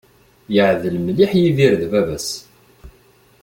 [0.53, 2.27] Yeεdel mliḥ Yidir d baba-s.